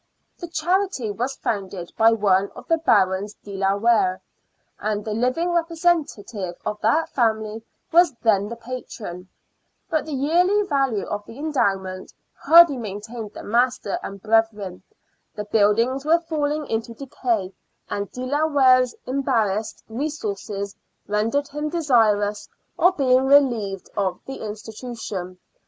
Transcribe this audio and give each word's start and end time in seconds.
The 0.39 0.47
charity 0.47 1.11
was 1.11 1.35
founded 1.35 1.91
by 1.95 2.11
one 2.11 2.49
of 2.55 2.67
the 2.67 2.79
Barons 2.79 3.35
De 3.35 3.55
la 3.55 3.75
Warre, 3.75 4.19
and 4.79 5.05
the 5.05 5.13
living 5.13 5.51
representative 5.53 6.55
of 6.65 6.81
that 6.81 7.09
family 7.09 7.63
was 7.91 8.15
then 8.23 8.49
the 8.49 8.55
patron; 8.55 9.29
but 9.91 10.07
the 10.07 10.11
yearly 10.15 10.63
value 10.63 11.05
of 11.05 11.23
the 11.27 11.37
endowment 11.37 12.11
hardly 12.33 12.77
maintained 12.77 13.33
the 13.33 13.43
master 13.43 13.99
and 14.01 14.23
brethren, 14.23 14.81
the 15.35 15.45
buildings 15.45 16.03
were 16.03 16.17
falling 16.21 16.65
into 16.65 16.95
decay, 16.95 17.53
and 17.87 18.11
De 18.11 18.21
la 18.25 18.47
Warre's 18.47 18.95
embarrassed 19.05 19.83
resources 19.87 20.75
rendered 21.07 21.47
him 21.49 21.69
desirous 21.69 22.49
of 22.79 22.97
being 22.97 23.27
relieved 23.27 23.87
of 23.95 24.19
the 24.25 24.37
institution. 24.41 25.37